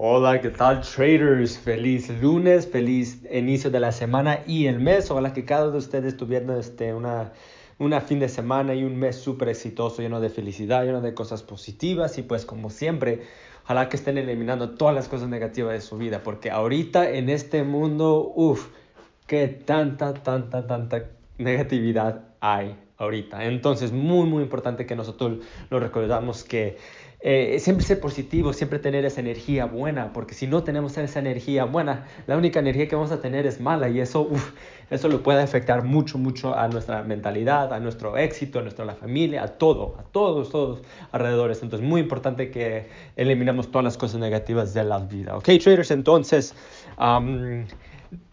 [0.00, 1.58] Hola, ¿qué tal traders?
[1.58, 5.10] Feliz lunes, feliz inicio de la semana y el mes.
[5.10, 7.32] Ojalá que cada uno de ustedes tuviera este, una,
[7.80, 11.42] una fin de semana y un mes súper exitoso, lleno de felicidad, lleno de cosas
[11.42, 13.22] positivas y pues como siempre,
[13.64, 17.64] ojalá que estén eliminando todas las cosas negativas de su vida, porque ahorita en este
[17.64, 18.68] mundo, uff,
[19.26, 21.06] qué tanta, tanta, tanta
[21.38, 23.46] negatividad hay ahorita.
[23.46, 25.38] Entonces, muy, muy importante que nosotros
[25.70, 26.76] lo recordamos que
[27.20, 31.64] eh, siempre ser positivo, siempre tener esa energía buena, porque si no tenemos esa energía
[31.64, 34.52] buena, la única energía que vamos a tener es mala y eso, uf,
[34.88, 38.94] eso lo puede afectar mucho, mucho a nuestra mentalidad, a nuestro éxito, a nuestra la
[38.94, 41.60] familia, a todo, a todos, todos alrededores.
[41.62, 42.86] Entonces, muy importante que
[43.16, 45.36] eliminemos todas las cosas negativas de la vida.
[45.36, 46.54] Ok, traders, entonces,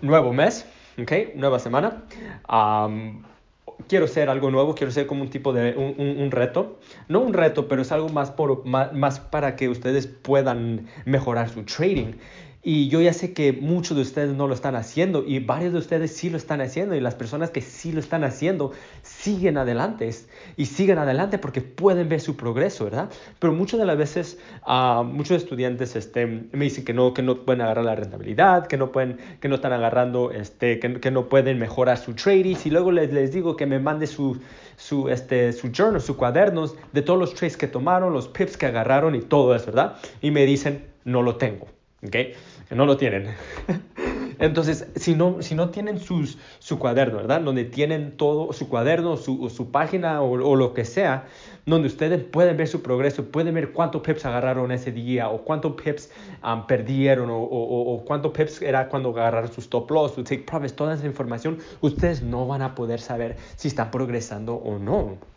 [0.00, 0.66] nuevo mes,
[1.00, 2.02] ok, nueva semana
[3.88, 6.78] quiero ser algo nuevo, quiero ser como un tipo de un, reto.
[7.08, 11.64] No un reto, pero es algo más, por, más, para que ustedes puedan mejorar su
[11.64, 12.14] trading.
[12.64, 15.80] Y yo ya sé que muchos de ustedes no lo están haciendo y varios de
[15.80, 18.70] ustedes sí lo están haciendo y las personas que sí lo están haciendo
[19.02, 20.08] siguen adelante
[20.56, 23.10] y siguen adelante porque pueden ver su progreso, ¿verdad?
[23.40, 27.44] Pero muchas de las veces uh, muchos estudiantes este, me dicen que no, que no
[27.44, 31.28] pueden agarrar la rentabilidad, que no, pueden, que no están agarrando, este, que, que no
[31.28, 34.40] pueden mejorar su trading y luego les, les digo que me mande su,
[34.76, 38.66] su, este, su journal, sus cuadernos de todos los trades que tomaron, los pips que
[38.66, 39.96] agarraron y todo eso, ¿verdad?
[40.20, 41.66] Y me dicen, no lo tengo.
[42.06, 42.34] ¿Okay?
[42.70, 43.28] No lo tienen.
[44.38, 47.42] Entonces, si no, si no tienen sus, su cuaderno, ¿verdad?
[47.42, 51.26] Donde tienen todo, su cuaderno, su, su página o, lo que sea,
[51.66, 55.80] donde ustedes pueden ver su progreso, pueden ver cuántos pips agarraron ese día, o cuántos
[55.80, 56.10] pips
[56.66, 60.74] perdieron, o, o, o cuántos pips era cuando agarraron sus stop loss, su take profits,
[60.74, 65.31] toda esa información, ustedes no van a poder saber si están progresando o no.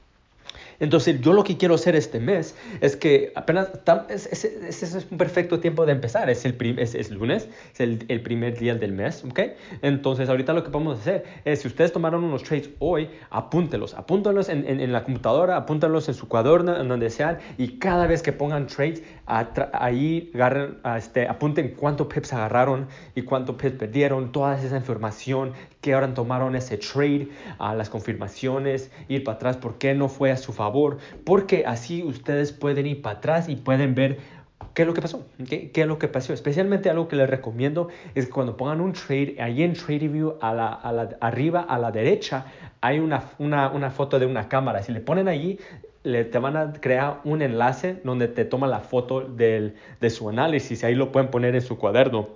[0.80, 3.70] Entonces, yo lo que quiero hacer este mes es que apenas,
[4.10, 8.22] ese es, un perfecto tiempo de empezar, es, el es, es lunes, es el, el,
[8.22, 9.40] primer día del mes, ¿ok?
[9.82, 14.50] Entonces, ahorita lo que podemos hacer es, si ustedes tomaron unos trades hoy, apúntelos, apúntelos
[14.50, 18.22] en, en, en la computadora, apúntelos en su cuaderno, en donde sean, y cada vez
[18.22, 24.60] que pongan trades, ahí agarren, este, apunten cuánto pips agarraron y cuánto pips perdieron, toda
[24.60, 29.94] esa información, que ahora tomaron ese trade, a las confirmaciones, ir para atrás, por qué
[29.94, 30.65] no fue a su favor,
[31.24, 34.20] porque así ustedes pueden ir para atrás y pueden ver
[34.74, 35.26] ¿Qué es lo que pasó?
[35.48, 36.34] ¿Qué, ¿Qué, es lo que pasó?
[36.34, 40.54] Especialmente algo que les recomiendo es que cuando pongan un trade, ahí en TradeView, a
[40.54, 42.46] la, a la, arriba a la derecha,
[42.82, 44.84] hay una, una, una, foto de una cámara.
[44.84, 45.60] Si le ponen allí,
[46.04, 50.28] le, te van a crear un enlace donde te toma la foto del, de su
[50.30, 50.84] análisis.
[50.84, 52.28] Ahí lo pueden poner en su cuaderno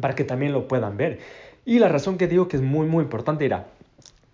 [0.00, 1.20] para que también lo puedan ver.
[1.64, 3.66] Y la razón que digo que es muy, muy importante era,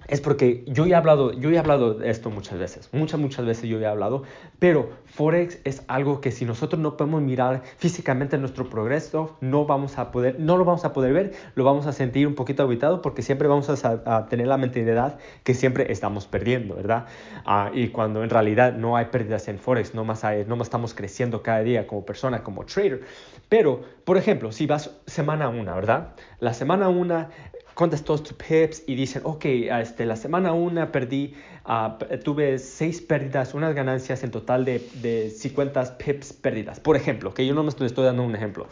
[0.08, 3.68] es porque yo he hablado, yo he hablado de esto muchas veces, muchas, muchas veces
[3.68, 4.22] yo he hablado,
[4.58, 9.98] pero Forex es algo que si nosotros no podemos mirar físicamente nuestro progreso, no vamos
[9.98, 13.02] a poder, no lo vamos a poder ver, lo vamos a sentir un poquito habitado
[13.02, 17.06] porque siempre vamos a, tener la mentalidad que siempre estamos perdiendo, ¿verdad?
[17.44, 20.66] Ah, y cuando en realidad no hay pérdidas en Forex, no más, hay, no más
[20.66, 23.02] estamos creciendo cada día como persona, como trader.
[23.48, 26.14] Pero, por ejemplo, si vas semana 1, ¿verdad?
[26.40, 27.28] La semana 1
[27.74, 31.34] contestó tus pips y dicen, ok, este, la semana 1 perdí,
[31.66, 36.80] uh, tuve 6 pérdidas, unas ganancias en total de, de 50 pips pérdidas.
[36.80, 38.66] Por ejemplo, que yo no me estoy, dando un ejemplo.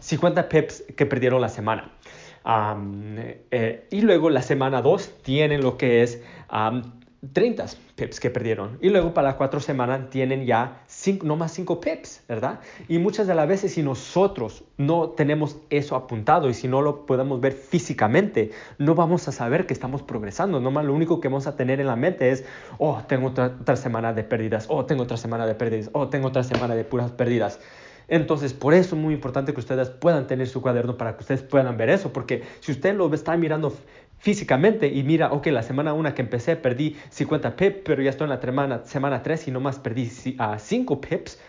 [0.00, 1.90] 50 pips que perdieron la semana.
[3.50, 6.22] Eh, y luego la semana 2 tienen lo que es
[7.32, 8.78] 30 pips que perdieron.
[8.80, 12.60] Y luego para las cuatro semanas tienen ya cinco, no más 5 pips, ¿verdad?
[12.86, 17.06] Y muchas de las veces si nosotros no tenemos eso apuntado y si no lo
[17.06, 20.60] podemos ver físicamente, no vamos a saber que estamos progresando.
[20.60, 22.44] Nomás lo único que vamos a tener en la mente es,
[22.78, 26.28] oh, tengo otra, otra semana de pérdidas, oh, tengo otra semana de pérdidas, oh, tengo
[26.28, 27.58] otra semana de puras pérdidas.
[28.08, 31.42] Entonces, por eso es muy importante que ustedes puedan tener su cuaderno para que ustedes
[31.42, 33.76] puedan ver eso, porque si usted lo está mirando
[34.18, 34.88] físicamente.
[34.88, 38.30] Y mira, ok, la semana 1 que empecé perdí 50 pips, pero ya estoy en
[38.30, 41.40] la semana, semana 3 y nomás perdí 5 pips,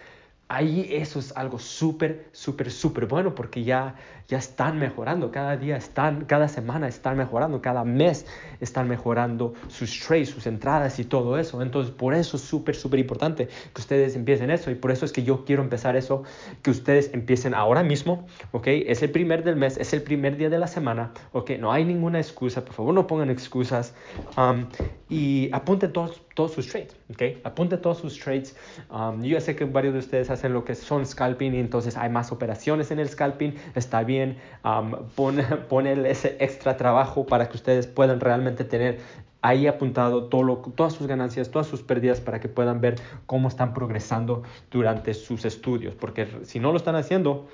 [0.50, 3.96] ahí eso es algo súper, súper, súper bueno porque ya,
[4.28, 8.26] ya están mejorando, cada día están, cada semana están mejorando, cada mes
[8.60, 11.62] están mejorando sus trades, sus entradas y todo eso.
[11.62, 15.12] Entonces, por eso es súper, súper importante que ustedes empiecen eso y por eso es
[15.12, 16.24] que yo quiero empezar eso,
[16.64, 18.68] que ustedes empiecen ahora mismo, ¿ok?
[18.68, 21.52] Es el primer del mes, es el primer día de la semana, ¿ok?
[21.60, 23.94] No hay ninguna excusa, por favor no pongan excusas
[24.36, 24.66] um,
[25.10, 27.44] y apunten todos todos sus trades, ¿ok?
[27.44, 28.56] Apunte todos sus trades.
[28.90, 32.10] Um, yo sé que varios de ustedes hacen lo que son scalping y entonces hay
[32.10, 33.56] más operaciones en el scalping.
[33.76, 35.40] Está bien, um, pon,
[36.06, 39.00] ese extra trabajo para que ustedes puedan realmente tener
[39.42, 42.96] ahí apuntado todo todas sus ganancias, todas sus pérdidas para que puedan ver
[43.26, 45.96] cómo están progresando durante sus estudios.
[45.96, 47.48] Porque si no lo están haciendo,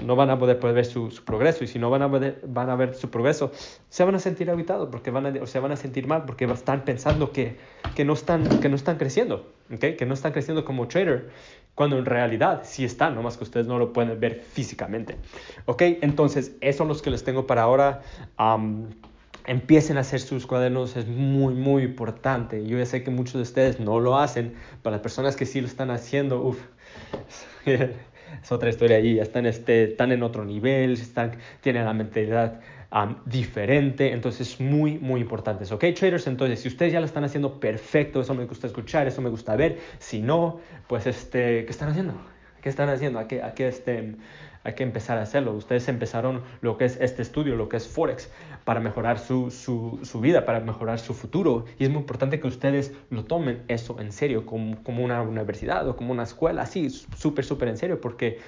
[0.00, 2.94] no van a poder, ver su, progreso y si no van a, van a ver
[2.94, 3.52] su progreso,
[3.88, 6.84] se van a sentir habitados porque van o se van a sentir mal porque están
[6.84, 7.56] pensando que,
[7.94, 9.96] que, no, están, que no están creciendo, ¿okay?
[9.96, 11.30] que no están creciendo como trader,
[11.74, 15.16] cuando en realidad sí están, nomás que ustedes no lo pueden ver físicamente.
[15.66, 15.82] ¿ok?
[16.02, 18.02] Entonces, eso son los que les tengo para ahora.
[19.46, 22.66] empiecen a hacer sus cuadernos, es muy, muy importante.
[22.66, 25.60] Yo ya sé que muchos de ustedes no lo hacen, para las personas que sí
[25.60, 26.58] lo están haciendo, uff.
[27.66, 32.60] es otra historia allí, ya están, este, están en otro nivel, están, tienen la mentalidad
[33.24, 35.64] diferente, entonces es muy, muy importante.
[35.72, 36.26] ¿Ok, traders?
[36.26, 39.56] Entonces, si ustedes ya lo están haciendo perfecto, eso me gusta escuchar, eso me gusta
[39.56, 42.14] ver, si no, pues, este, ¿qué están haciendo?
[42.60, 43.18] ¿Qué están haciendo?
[43.18, 44.16] ¿A qué, a qué este,
[44.64, 45.52] hay que empezar a hacerlo.
[45.54, 48.30] Ustedes empezaron lo que es este estudio, lo que es Forex,
[48.64, 51.64] para mejorar su, su, su vida, para mejorar su futuro.
[51.78, 55.88] Y es muy importante que ustedes lo tomen eso en serio, como, como una universidad
[55.88, 58.38] o como una escuela, así, súper, súper en serio, porque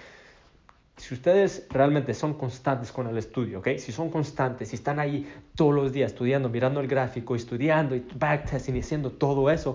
[0.96, 3.70] si ustedes realmente son constantes con el estudio, ¿ok?
[3.78, 8.06] Si son constantes, si están ahí todos los días estudiando, mirando el gráfico, estudiando y
[8.14, 9.74] backtesting y haciendo todo eso,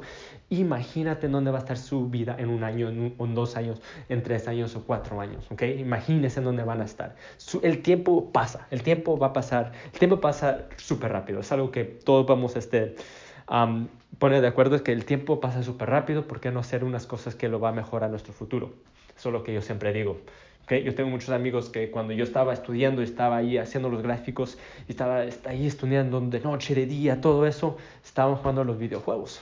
[0.49, 4.47] imagínate dónde va a estar su vida en un año, en, dos años, en tres
[4.47, 5.63] años o cuatro años, ¿ok?
[5.77, 7.15] Imagínense dónde van a estar.
[7.63, 11.41] el tiempo pasa, el tiempo va a pasar, el tiempo pasa súper rápido.
[11.41, 12.95] Es algo que todos vamos a este,
[14.19, 17.05] poner de acuerdo, es que el tiempo pasa súper rápido, ¿por qué no hacer unas
[17.05, 18.73] cosas que lo va a mejorar nuestro futuro?
[19.17, 20.21] Eso es lo que yo siempre digo.
[20.69, 24.57] Yo tengo muchos amigos que cuando yo estaba estudiando, estaba ahí haciendo los gráficos,
[24.87, 29.41] y estaba ahí estudiando de noche, de día, todo eso, estaban jugando los videojuegos.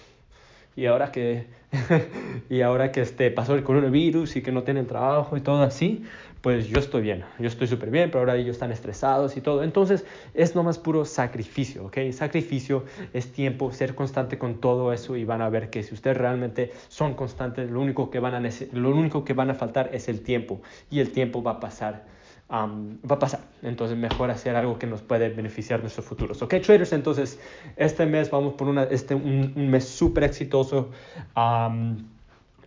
[0.78, 1.48] Y ahora que,
[2.50, 6.06] y ahora que este, pasó el coronavirus y que no tienen trabajo y todo así,
[6.42, 9.64] pues yo estoy bien, yo estoy súper bien, pero ahora ellos están estresados y todo.
[9.64, 11.98] Entonces es nomás puro sacrificio, ¿ok?
[12.12, 16.16] Sacrificio es tiempo, ser constante con todo eso y van a ver que si ustedes
[16.16, 20.08] realmente son constantes, lo único que van a, lo único que van a faltar es
[20.10, 22.06] el tiempo y el tiempo va a pasar.
[22.50, 23.42] Va a pasar.
[23.62, 26.42] Entonces, mejor hacer algo que nos puede beneficiar nuestros futuros.
[26.42, 27.40] Ok, traders, entonces,
[27.76, 30.90] este mes vamos por una, este, un, un mes súper exitoso.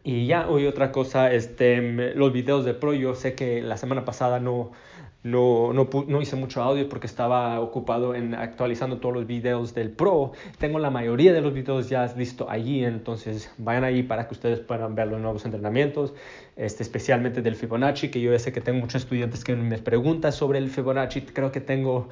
[0.03, 4.05] Y ya, hoy otra cosa, este, los videos de Pro, yo sé que la semana
[4.05, 4.73] pasada no,
[5.23, 10.33] no, no, hice mucho audio porque estaba ocupado en actualizando todos los videos del Pro.
[10.59, 14.61] Tengo la mayoría de los videos ya listo allí, entonces vayan ahí para que ustedes
[14.61, 16.15] puedan ver los nuevos entrenamientos,
[16.57, 20.59] este, especialmente del Fibonacci, que yo sé que tengo muchos estudiantes que me preguntan sobre
[20.59, 21.21] el Fibonacci.
[21.21, 22.09] Creo que tengo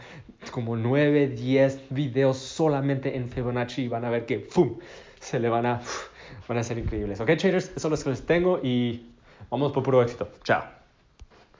[0.50, 4.78] como 9, 10 videos solamente en Fibonacci y van a ver que ¡fum!
[5.18, 5.80] se le van a
[6.46, 7.20] van a ser increíbles.
[7.20, 9.06] Ok, traders, eso es lo que les tengo y
[9.50, 10.28] vamos por puro éxito.
[10.44, 10.77] Chao.